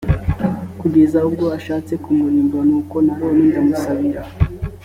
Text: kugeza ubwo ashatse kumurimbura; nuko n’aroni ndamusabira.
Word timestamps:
kugeza 0.79 1.19
ubwo 1.27 1.45
ashatse 1.57 1.93
kumurimbura; 2.03 2.63
nuko 2.69 2.95
n’aroni 3.05 3.43
ndamusabira. 3.49 4.21